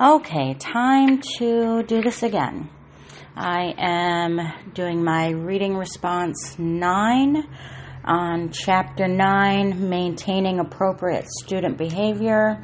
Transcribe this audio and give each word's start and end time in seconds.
Okay, 0.00 0.54
time 0.54 1.20
to 1.38 1.82
do 1.82 2.00
this 2.00 2.22
again. 2.22 2.70
I 3.34 3.74
am 3.76 4.38
doing 4.72 5.02
my 5.02 5.30
reading 5.30 5.76
response 5.76 6.56
9 6.56 7.42
on 8.04 8.52
chapter 8.52 9.08
9 9.08 9.90
Maintaining 9.90 10.60
Appropriate 10.60 11.26
Student 11.28 11.78
Behavior 11.78 12.62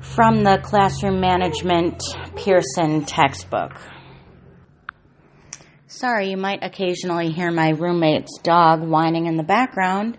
from 0.00 0.42
the 0.42 0.56
Classroom 0.62 1.20
Management 1.20 2.02
Pearson 2.36 3.04
textbook. 3.04 3.72
Sorry, 5.88 6.30
you 6.30 6.38
might 6.38 6.64
occasionally 6.64 7.32
hear 7.32 7.50
my 7.50 7.72
roommate's 7.72 8.38
dog 8.38 8.80
whining 8.80 9.26
in 9.26 9.36
the 9.36 9.42
background 9.42 10.16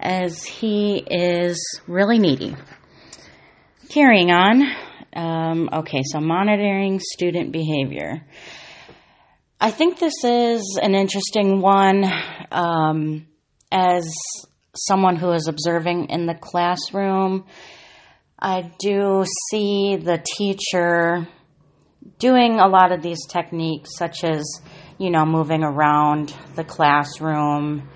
as 0.00 0.42
he 0.42 1.04
is 1.08 1.64
really 1.86 2.18
needy. 2.18 2.56
Carrying 3.90 4.32
on. 4.32 4.64
Um, 5.14 5.68
okay, 5.72 6.02
so 6.04 6.20
monitoring 6.20 7.00
student 7.00 7.52
behavior. 7.52 8.24
I 9.60 9.70
think 9.70 9.98
this 9.98 10.24
is 10.24 10.78
an 10.82 10.94
interesting 10.94 11.60
one 11.60 12.04
um, 12.50 13.26
as 13.70 14.12
someone 14.74 15.16
who 15.16 15.32
is 15.32 15.48
observing 15.48 16.06
in 16.08 16.26
the 16.26 16.34
classroom. 16.34 17.44
I 18.38 18.72
do 18.80 19.24
see 19.50 19.96
the 19.96 20.24
teacher 20.36 21.28
doing 22.18 22.58
a 22.58 22.66
lot 22.66 22.90
of 22.90 23.02
these 23.02 23.26
techniques, 23.28 23.90
such 23.96 24.24
as, 24.24 24.42
you 24.98 25.10
know, 25.10 25.24
moving 25.24 25.62
around 25.62 26.34
the 26.56 26.64
classroom 26.64 27.88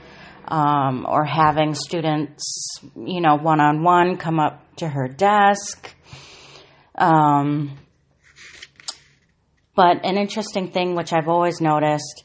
um, 0.49 1.07
or 1.09 1.25
having 1.25 1.75
students, 1.75 2.79
you 2.95 3.21
know, 3.21 3.37
one 3.37 3.61
on 3.61 3.83
one 3.83 4.17
come 4.17 4.39
up 4.39 4.77
to 4.77 4.89
her 4.89 5.09
desk. 5.09 5.95
Um, 6.97 7.79
but 9.75 10.05
an 10.05 10.17
interesting 10.17 10.71
thing, 10.71 10.95
which 10.95 11.13
I've 11.13 11.29
always 11.29 11.61
noticed 11.61 12.25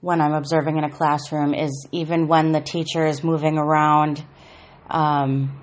when 0.00 0.20
I'm 0.20 0.32
observing 0.32 0.78
in 0.78 0.84
a 0.84 0.90
classroom, 0.90 1.54
is 1.54 1.86
even 1.92 2.26
when 2.26 2.52
the 2.52 2.60
teacher 2.60 3.06
is 3.06 3.22
moving 3.22 3.58
around, 3.58 4.24
um, 4.90 5.62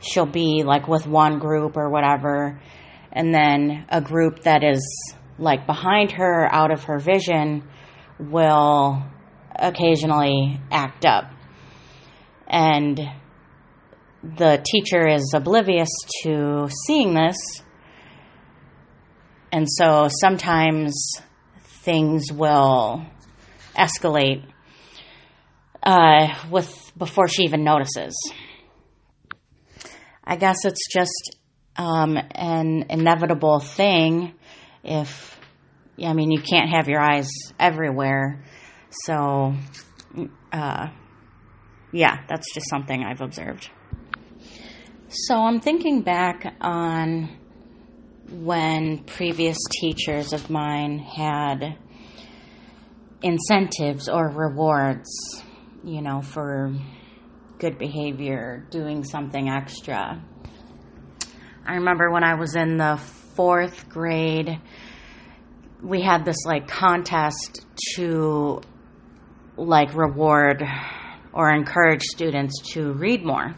she'll 0.00 0.26
be 0.26 0.62
like 0.64 0.88
with 0.88 1.06
one 1.06 1.38
group 1.38 1.76
or 1.76 1.90
whatever, 1.90 2.60
and 3.12 3.34
then 3.34 3.86
a 3.88 4.00
group 4.00 4.40
that 4.42 4.64
is 4.64 4.82
like 5.38 5.66
behind 5.66 6.12
her, 6.12 6.48
out 6.50 6.72
of 6.72 6.84
her 6.84 6.98
vision, 6.98 7.62
will 8.18 9.02
occasionally 9.54 10.58
act 10.70 11.04
up. 11.04 11.30
And 12.46 13.00
the 14.36 14.62
teacher 14.64 15.06
is 15.06 15.32
oblivious 15.34 15.90
to 16.22 16.68
seeing 16.86 17.14
this. 17.14 17.36
And 19.52 19.66
so 19.70 20.08
sometimes 20.20 21.12
things 21.84 22.32
will 22.32 23.04
escalate 23.76 24.44
uh, 25.82 26.34
with 26.50 26.92
before 26.98 27.28
she 27.28 27.44
even 27.44 27.62
notices. 27.62 28.14
I 30.24 30.36
guess 30.36 30.64
it's 30.64 30.92
just 30.92 31.36
um, 31.76 32.18
an 32.34 32.86
inevitable 32.90 33.60
thing. 33.60 34.34
If 34.82 35.38
I 36.04 36.12
mean, 36.12 36.30
you 36.30 36.40
can't 36.40 36.70
have 36.70 36.88
your 36.88 37.00
eyes 37.00 37.30
everywhere, 37.58 38.44
so 38.90 39.54
uh, 40.52 40.88
yeah, 41.92 42.24
that's 42.28 42.52
just 42.52 42.68
something 42.68 43.04
I've 43.04 43.20
observed. 43.20 43.70
So 45.08 45.36
I'm 45.36 45.60
thinking 45.60 46.02
back 46.02 46.56
on 46.60 47.28
when 48.28 49.04
previous 49.04 49.56
teachers 49.80 50.32
of 50.32 50.50
mine 50.50 50.98
had 50.98 51.78
incentives 53.22 54.08
or 54.08 54.28
rewards, 54.28 55.08
you 55.84 56.02
know, 56.02 56.22
for 56.22 56.74
good 57.58 57.78
behavior, 57.78 58.66
doing 58.70 59.04
something 59.04 59.48
extra. 59.48 60.20
I 61.64 61.74
remember 61.74 62.10
when 62.10 62.24
I 62.24 62.34
was 62.34 62.56
in 62.56 62.76
the 62.76 62.96
fourth 63.36 63.88
grade, 63.88 64.60
we 65.84 66.02
had 66.02 66.24
this 66.24 66.44
like 66.44 66.66
contest 66.66 67.64
to 67.94 68.60
like 69.56 69.94
reward 69.94 70.64
or 71.32 71.48
encourage 71.50 72.02
students 72.02 72.60
to 72.72 72.92
read 72.94 73.24
more. 73.24 73.54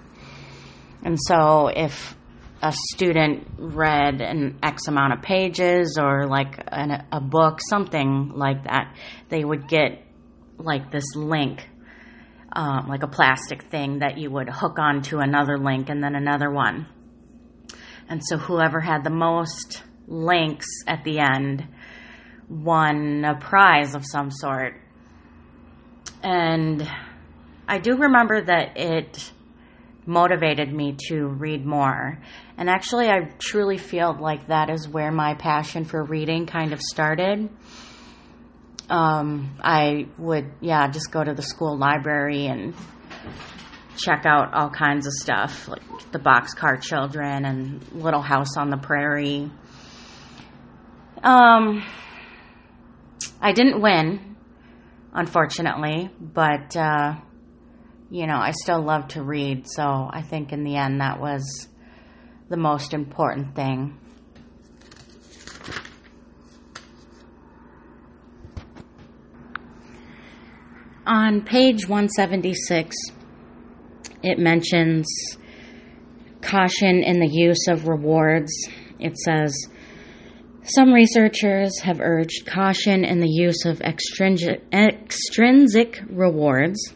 And 1.08 1.18
so 1.18 1.68
if 1.68 2.14
a 2.60 2.70
student 2.92 3.48
read 3.56 4.20
an 4.20 4.58
X 4.62 4.88
amount 4.88 5.14
of 5.14 5.22
pages 5.22 5.96
or 5.98 6.26
like 6.26 6.62
an, 6.70 7.06
a 7.10 7.18
book, 7.18 7.60
something 7.66 8.32
like 8.34 8.64
that, 8.64 8.94
they 9.30 9.42
would 9.42 9.68
get 9.68 10.04
like 10.58 10.92
this 10.92 11.16
link, 11.16 11.66
um, 12.52 12.88
like 12.88 13.02
a 13.04 13.06
plastic 13.06 13.62
thing 13.70 14.00
that 14.00 14.18
you 14.18 14.30
would 14.30 14.50
hook 14.50 14.78
onto 14.78 15.20
another 15.20 15.56
link 15.56 15.88
and 15.88 16.04
then 16.04 16.14
another 16.14 16.50
one. 16.50 16.86
And 18.10 18.20
so 18.22 18.36
whoever 18.36 18.78
had 18.78 19.02
the 19.02 19.08
most 19.08 19.82
links 20.06 20.66
at 20.86 21.04
the 21.04 21.20
end 21.20 21.66
won 22.50 23.24
a 23.24 23.34
prize 23.34 23.94
of 23.94 24.04
some 24.04 24.30
sort. 24.30 24.74
And 26.22 26.86
I 27.66 27.78
do 27.78 27.96
remember 27.96 28.44
that 28.44 28.76
it 28.76 29.32
motivated 30.08 30.72
me 30.72 30.96
to 31.08 31.26
read 31.26 31.64
more. 31.64 32.18
And 32.56 32.68
actually, 32.68 33.08
I 33.08 33.30
truly 33.38 33.78
feel 33.78 34.16
like 34.18 34.48
that 34.48 34.70
is 34.70 34.88
where 34.88 35.12
my 35.12 35.34
passion 35.34 35.84
for 35.84 36.02
reading 36.02 36.46
kind 36.46 36.72
of 36.72 36.80
started. 36.80 37.48
Um, 38.90 39.58
I 39.62 40.06
would, 40.16 40.50
yeah, 40.60 40.88
just 40.88 41.12
go 41.12 41.22
to 41.22 41.34
the 41.34 41.42
school 41.42 41.76
library 41.76 42.46
and 42.46 42.74
check 43.98 44.24
out 44.24 44.54
all 44.54 44.70
kinds 44.70 45.06
of 45.06 45.12
stuff, 45.12 45.68
like 45.68 45.82
the 46.10 46.18
Boxcar 46.18 46.80
Children 46.80 47.44
and 47.44 47.92
Little 47.92 48.22
House 48.22 48.56
on 48.56 48.70
the 48.70 48.78
Prairie. 48.78 49.50
Um, 51.22 51.84
I 53.40 53.52
didn't 53.52 53.82
win, 53.82 54.36
unfortunately, 55.12 56.10
but 56.20 56.76
uh, 56.76 57.16
you 58.10 58.26
know, 58.26 58.36
I 58.36 58.52
still 58.52 58.82
love 58.82 59.08
to 59.08 59.22
read, 59.22 59.66
so 59.68 59.82
I 60.10 60.22
think 60.22 60.52
in 60.52 60.64
the 60.64 60.76
end 60.76 61.00
that 61.00 61.20
was 61.20 61.68
the 62.48 62.56
most 62.56 62.94
important 62.94 63.54
thing. 63.54 63.98
On 71.06 71.42
page 71.42 71.88
176, 71.88 72.96
it 74.22 74.38
mentions 74.38 75.06
caution 76.40 77.02
in 77.02 77.20
the 77.20 77.28
use 77.30 77.66
of 77.68 77.88
rewards. 77.88 78.52
It 78.98 79.16
says, 79.16 79.54
some 80.62 80.92
researchers 80.92 81.78
have 81.80 82.00
urged 82.00 82.46
caution 82.46 83.04
in 83.04 83.20
the 83.20 83.28
use 83.28 83.64
of 83.64 83.80
extrinsic, 83.80 84.62
extrinsic 84.72 86.02
rewards 86.10 86.94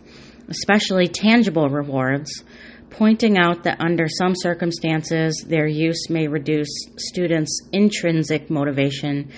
especially 0.53 1.09
tangible 1.09 1.69
rewards, 1.69 2.45
pointing 2.91 3.39
out 3.39 3.65
that 3.65 3.81
under 3.81 4.07
some 4.07 4.35
circumstances 4.37 5.45
their 5.49 5.67
use 5.67 6.11
may 6.11 6.29
reduce 6.29 6.69
students' 6.99 7.61
intrinsic 7.73 8.51
motivation 8.51 9.33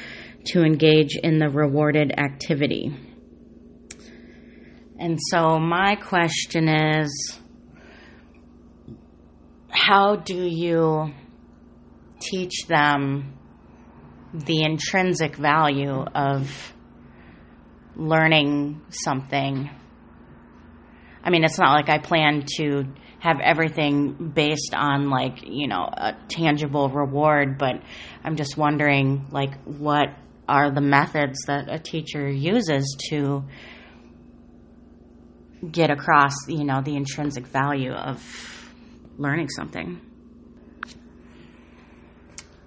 to 0.46 0.62
engage 0.62 1.16
in 1.22 1.38
the 1.38 1.48
rewarded 1.48 2.12
activity. 2.18 2.92
And 4.98 5.18
so, 5.30 5.58
my 5.58 5.94
question 5.96 6.68
is 6.68 7.40
how 9.70 10.16
do 10.16 10.36
you 10.36 11.12
teach 12.20 12.66
them 12.68 13.38
the 14.32 14.62
intrinsic 14.62 15.36
value 15.36 16.04
of 16.14 16.72
learning 17.96 18.82
something 18.90 19.70
I 21.24 21.30
mean, 21.30 21.42
it's 21.42 21.58
not 21.58 21.72
like 21.72 21.88
I 21.88 21.98
plan 21.98 22.44
to 22.58 22.84
have 23.18 23.40
everything 23.40 24.32
based 24.34 24.74
on 24.74 25.08
like, 25.08 25.38
you 25.46 25.66
know, 25.66 25.88
a 25.90 26.14
tangible 26.28 26.90
reward, 26.90 27.56
but 27.56 27.80
I'm 28.22 28.36
just 28.36 28.58
wondering 28.58 29.26
like 29.30 29.58
what 29.64 30.08
are 30.46 30.70
the 30.70 30.82
methods 30.82 31.38
that 31.46 31.72
a 31.72 31.78
teacher 31.78 32.28
uses 32.28 32.96
to 33.08 33.44
get 35.70 35.90
across, 35.90 36.34
you 36.46 36.64
know, 36.64 36.82
the 36.82 36.94
intrinsic 36.94 37.46
value 37.46 37.92
of 37.92 38.22
learning 39.16 39.48
something. 39.48 39.98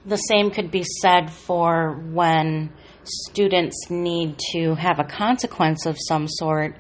The 0.08 0.18
same 0.18 0.50
could 0.50 0.72
be 0.72 0.84
said 1.02 1.30
for 1.30 1.94
when 2.12 2.72
students 3.04 3.92
need 3.92 4.40
to 4.54 4.74
have 4.74 5.00
a 5.00 5.04
consequence 5.04 5.86
of 5.86 5.98
some 6.00 6.28
sort 6.28 6.76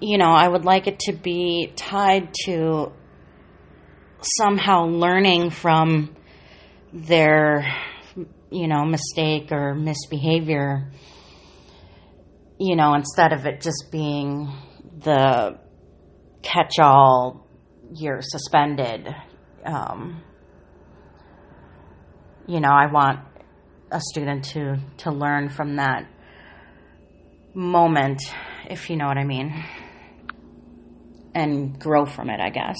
you 0.00 0.18
know, 0.18 0.30
I 0.30 0.46
would 0.46 0.64
like 0.64 0.86
it 0.86 1.00
to 1.00 1.12
be 1.12 1.72
tied 1.74 2.32
to 2.44 2.92
somehow 4.20 4.86
learning 4.86 5.50
from 5.50 6.16
their, 6.92 7.66
you 8.50 8.68
know, 8.68 8.84
mistake 8.84 9.50
or 9.52 9.74
misbehavior, 9.74 10.90
you 12.58 12.76
know, 12.76 12.94
instead 12.94 13.32
of 13.32 13.46
it 13.46 13.60
just 13.60 13.88
being 13.90 14.52
the 15.00 15.58
catch 16.42 16.78
all, 16.80 17.46
you're 17.94 18.20
suspended. 18.22 19.08
Um, 19.64 20.22
you 22.46 22.60
know, 22.60 22.70
I 22.70 22.90
want 22.90 23.20
a 23.90 24.00
student 24.00 24.44
to, 24.46 24.78
to 24.98 25.10
learn 25.10 25.48
from 25.48 25.76
that 25.76 26.06
moment, 27.54 28.20
if 28.68 28.90
you 28.90 28.96
know 28.96 29.06
what 29.06 29.18
I 29.18 29.24
mean, 29.24 29.64
and 31.38 31.78
grow 31.78 32.04
from 32.04 32.30
it, 32.30 32.40
I 32.40 32.50
guess. 32.50 32.76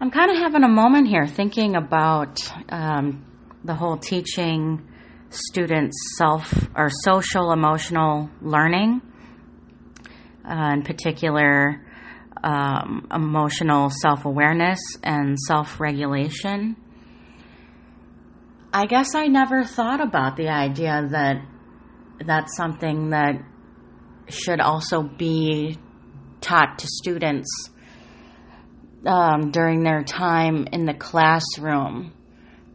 I'm 0.00 0.10
kind 0.10 0.30
of 0.30 0.38
having 0.38 0.64
a 0.64 0.68
moment 0.68 1.06
here 1.06 1.26
thinking 1.26 1.76
about 1.76 2.40
um, 2.70 3.24
the 3.62 3.74
whole 3.74 3.98
teaching 3.98 4.88
students 5.30 5.96
self 6.18 6.52
or 6.74 6.90
social 6.90 7.52
emotional 7.52 8.28
learning, 8.40 9.00
uh, 10.44 10.70
in 10.72 10.82
particular, 10.82 11.80
um, 12.42 13.06
emotional 13.14 13.90
self 13.90 14.24
awareness 14.24 14.80
and 15.04 15.38
self 15.38 15.78
regulation. 15.78 16.76
I 18.72 18.86
guess 18.86 19.14
I 19.14 19.26
never 19.26 19.64
thought 19.64 20.00
about 20.00 20.36
the 20.36 20.48
idea 20.48 21.06
that 21.10 21.36
that's 22.26 22.56
something 22.56 23.10
that 23.10 23.34
should 24.28 24.60
also 24.60 25.02
be 25.02 25.78
taught 26.40 26.78
to 26.78 26.86
students 26.86 27.70
um, 29.06 29.50
during 29.50 29.82
their 29.82 30.02
time 30.02 30.66
in 30.72 30.84
the 30.84 30.94
classroom. 30.94 32.12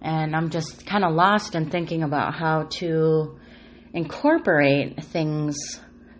And 0.01 0.35
I'm 0.35 0.49
just 0.49 0.85
kind 0.85 1.03
of 1.03 1.13
lost 1.13 1.55
in 1.55 1.69
thinking 1.69 2.03
about 2.03 2.35
how 2.35 2.63
to 2.79 3.39
incorporate 3.93 5.03
things 5.03 5.55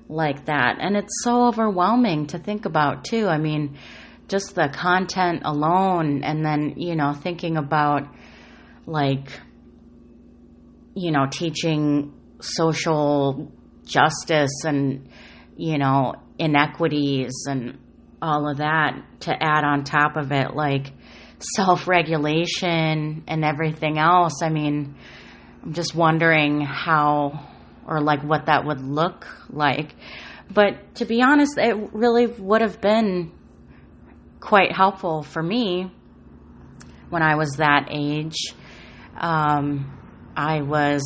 like 0.10 0.46
that. 0.46 0.78
And 0.80 0.96
it's 0.96 1.24
so 1.24 1.48
overwhelming 1.48 2.28
to 2.28 2.40
think 2.40 2.66
about, 2.66 3.06
too. 3.06 3.28
I 3.28 3.38
mean, 3.38 3.78
just 4.28 4.56
the 4.56 4.70
content 4.70 5.44
alone, 5.46 6.24
and 6.24 6.44
then, 6.44 6.74
you 6.78 6.96
know, 6.96 7.14
thinking 7.14 7.58
about 7.58 8.08
like, 8.86 9.30
you 10.96 11.12
know, 11.12 11.28
teaching 11.30 12.14
social 12.42 13.52
justice 13.88 14.64
and, 14.64 15.10
you 15.56 15.78
know, 15.78 16.16
inequities 16.38 17.34
and 17.48 17.78
all 18.22 18.50
of 18.50 18.58
that 18.58 19.02
to 19.22 19.32
add 19.32 19.64
on 19.64 19.84
top 19.84 20.18
of 20.18 20.32
it, 20.32 20.56
like 20.56 20.92
self 21.40 21.88
regulation 21.88 23.24
and 23.28 23.46
everything 23.46 23.98
else. 23.98 24.42
I 24.44 24.50
mean, 24.50 24.96
I'm 25.64 25.74
just 25.74 25.96
wondering 25.96 26.62
how 26.62 27.48
or 27.88 28.02
like 28.02 28.22
what 28.24 28.48
that 28.48 28.66
would 28.66 28.82
look 28.82 29.28
like. 29.50 29.96
But 30.52 30.96
to 30.96 31.06
be 31.06 31.22
honest, 31.22 31.58
it 31.58 31.94
really 31.94 32.26
would 32.28 32.62
have 32.62 32.82
been 32.82 33.32
quite 34.40 34.72
helpful 34.72 35.24
for 35.24 35.42
me 35.42 35.92
when 37.10 37.22
I 37.22 37.36
was 37.36 37.58
that 37.58 37.88
age. 37.92 38.54
Um, 39.16 39.94
I 40.36 40.62
was 40.62 41.04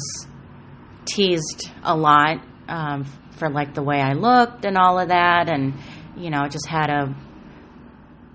teased 1.05 1.71
a 1.83 1.95
lot 1.95 2.43
um, 2.67 3.05
for 3.37 3.49
like 3.49 3.73
the 3.73 3.83
way 3.83 4.01
I 4.01 4.13
looked 4.13 4.65
and 4.65 4.77
all 4.77 4.99
of 4.99 5.09
that, 5.09 5.49
and 5.49 5.73
you 6.17 6.29
know, 6.29 6.43
it 6.43 6.51
just 6.51 6.67
had 6.67 6.89
a 6.89 7.15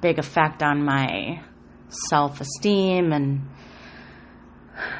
big 0.01 0.19
effect 0.19 0.63
on 0.63 0.85
my 0.85 1.43
self 1.89 2.41
esteem 2.41 3.13
and 3.13 3.49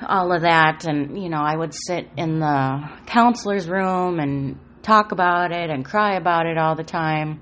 all 0.07 0.33
of 0.33 0.43
that. 0.43 0.87
And, 0.87 1.23
you 1.23 1.29
know, 1.29 1.41
I 1.41 1.57
would 1.57 1.75
sit 1.75 2.09
in 2.17 2.41
the 2.41 2.89
counselor's 3.07 3.69
room 3.69 4.21
and 4.21 4.59
talk 4.83 5.13
about 5.13 5.53
it 5.53 5.71
and 5.71 5.85
cry 5.85 6.17
about 6.17 6.47
it 6.47 6.59
all 6.59 6.75
the 6.75 6.85
time. 6.85 7.41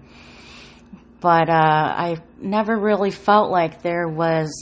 But 1.21 1.49
uh, 1.49 1.53
I 1.53 2.17
never 2.39 2.77
really 2.77 3.11
felt 3.11 3.51
like 3.51 3.83
there 3.83 4.09
was 4.09 4.53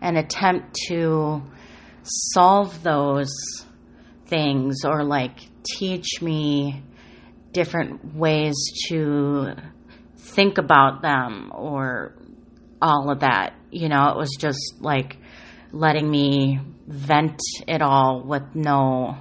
an 0.00 0.16
attempt 0.16 0.76
to 0.88 1.42
solve 2.02 2.82
those 2.82 3.32
things 4.26 4.84
or 4.84 5.02
like 5.02 5.38
teach 5.64 6.20
me 6.22 6.82
different 7.52 8.14
ways 8.14 8.54
to 8.88 9.54
think 10.16 10.58
about 10.58 11.02
them 11.02 11.52
or 11.54 12.14
all 12.80 13.10
of 13.10 13.20
that. 13.20 13.54
You 13.70 13.88
know, 13.88 14.08
it 14.08 14.16
was 14.16 14.30
just 14.38 14.76
like 14.80 15.16
letting 15.72 16.10
me 16.10 16.60
vent 16.86 17.40
it 17.66 17.82
all 17.82 18.22
with 18.22 18.54
no 18.54 19.16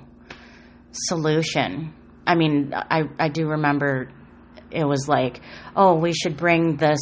solution. 0.91 1.93
I 2.25 2.35
mean, 2.35 2.73
I, 2.73 3.03
I 3.19 3.29
do 3.29 3.47
remember 3.47 4.09
it 4.71 4.85
was 4.85 5.07
like, 5.07 5.41
oh, 5.75 5.95
we 5.95 6.13
should 6.13 6.37
bring 6.37 6.77
this 6.77 6.99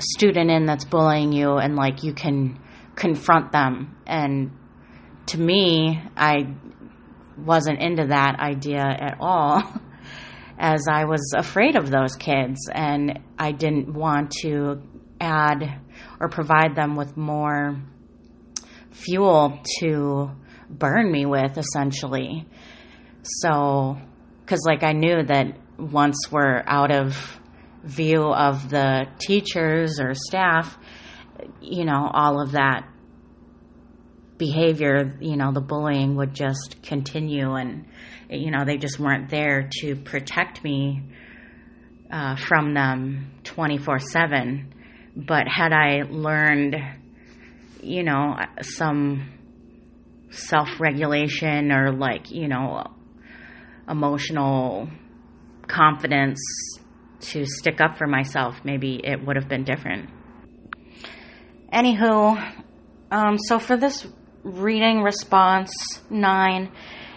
student 0.00 0.50
in 0.50 0.66
that's 0.66 0.84
bullying 0.84 1.32
you 1.32 1.56
and 1.56 1.76
like 1.76 2.02
you 2.02 2.14
can 2.14 2.58
confront 2.96 3.52
them. 3.52 3.96
And 4.06 4.52
to 5.26 5.38
me, 5.38 6.02
I 6.16 6.54
wasn't 7.40 7.80
into 7.80 8.06
that 8.08 8.38
idea 8.38 8.82
at 8.82 9.16
all. 9.20 9.62
as 10.60 10.86
I 10.88 11.06
was 11.06 11.32
afraid 11.34 11.74
of 11.74 11.90
those 11.90 12.16
kids 12.16 12.68
and 12.70 13.20
I 13.38 13.52
didn't 13.52 13.94
want 13.94 14.32
to 14.42 14.82
add 15.18 15.80
or 16.20 16.28
provide 16.28 16.76
them 16.76 16.96
with 16.96 17.16
more 17.16 17.80
fuel 18.90 19.58
to 19.78 20.30
burn 20.68 21.10
me 21.10 21.24
with 21.24 21.56
essentially. 21.56 22.46
So, 23.22 23.96
because 24.40 24.60
like 24.66 24.82
I 24.82 24.92
knew 24.92 25.22
that 25.22 25.56
once 25.78 26.30
we're 26.30 26.62
out 26.66 26.92
of 26.92 27.40
view 27.82 28.22
of 28.22 28.68
the 28.68 29.06
teachers 29.18 29.98
or 29.98 30.12
staff, 30.14 30.76
you 31.62 31.86
know, 31.86 32.10
all 32.12 32.42
of 32.42 32.52
that 32.52 32.86
behavior, 34.40 35.16
you 35.20 35.36
know, 35.36 35.52
the 35.52 35.60
bullying 35.60 36.16
would 36.16 36.34
just 36.34 36.82
continue 36.82 37.54
and 37.54 37.84
you 38.28 38.50
know, 38.50 38.64
they 38.64 38.76
just 38.76 38.98
weren't 38.98 39.28
there 39.28 39.68
to 39.80 39.96
protect 39.96 40.62
me 40.62 41.02
uh, 42.10 42.36
from 42.36 42.74
them 42.74 43.32
24 43.44 43.98
7. 43.98 44.74
But 45.16 45.48
had 45.48 45.72
I 45.72 46.02
learned, 46.08 46.76
you 47.82 48.04
know, 48.04 48.36
some 48.62 49.32
self 50.30 50.68
regulation 50.78 51.72
or 51.72 51.92
like, 51.92 52.30
you 52.30 52.48
know, 52.48 52.84
emotional 53.88 54.88
confidence 55.66 56.40
to 57.20 57.44
stick 57.44 57.80
up 57.80 57.98
for 57.98 58.06
myself, 58.06 58.60
maybe 58.64 59.00
it 59.02 59.24
would 59.24 59.36
have 59.36 59.48
been 59.48 59.64
different. 59.64 60.08
Anywho, 61.72 62.64
um, 63.10 63.38
so 63.38 63.58
for 63.58 63.76
this 63.76 64.06
reading 64.42 65.02
response 65.02 65.72
nine, 66.08 66.72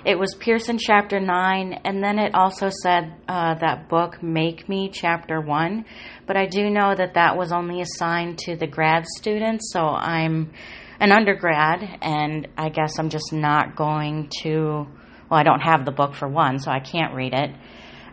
it 0.06 0.20
was 0.20 0.36
Pearson 0.38 0.77
chapter 0.77 1.22
9, 1.22 1.80
and 1.86 2.03
then 2.03 2.20
it 2.20 2.36
also 2.36 2.70
said 2.70 3.13
uh, 3.30 3.56
that 3.56 3.88
book, 3.88 4.22
Make 4.22 4.68
Me, 4.68 4.89
chapter 4.92 5.39
1. 5.39 5.86
But 6.27 6.36
I 6.36 6.46
do 6.46 6.70
know 6.70 6.94
that 6.94 7.13
that 7.13 7.38
was 7.38 7.53
only 7.53 7.80
assigned 7.80 8.38
to 8.39 8.58
the 8.58 8.68
grad 8.68 9.06
students, 9.18 9.72
so 9.72 9.80
I'm 9.80 10.51
an 11.00 11.13
undergrad, 11.13 12.00
and 12.01 12.50
I 12.58 12.68
guess 12.68 13.00
I'm 13.00 13.10
just 13.10 13.32
not 13.32 13.77
going 13.77 14.30
to. 14.42 14.88
Well, 15.30 15.39
I 15.39 15.44
don't 15.44 15.62
have 15.62 15.86
the 15.86 15.92
book 15.92 16.15
for 16.15 16.27
one, 16.27 16.60
so 16.60 16.70
I 16.70 16.82
can't 16.82 17.15
read 17.15 17.34
it. 17.34 17.51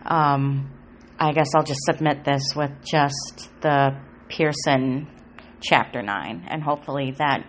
Um, 0.07 0.71
I 1.19 1.33
guess 1.33 1.49
I'll 1.57 1.65
just 1.65 1.83
submit 1.83 2.25
this 2.25 2.43
with 2.55 2.71
just 2.89 3.51
the 3.63 4.01
Pearson 4.29 5.09
chapter 5.61 6.03
9, 6.03 6.47
and 6.49 6.63
hopefully 6.63 7.17
that 7.19 7.45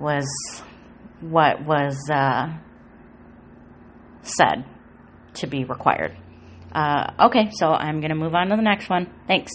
was 0.00 0.26
what 1.20 1.64
was. 1.64 2.10
Uh, 2.10 2.58
said 4.26 4.64
to 5.34 5.46
be 5.46 5.64
required. 5.64 6.16
Uh, 6.72 7.12
okay, 7.26 7.50
so 7.52 7.68
I'm 7.68 8.00
going 8.00 8.10
to 8.10 8.16
move 8.16 8.34
on 8.34 8.48
to 8.48 8.56
the 8.56 8.62
next 8.62 8.88
one. 8.88 9.12
Thanks. 9.28 9.52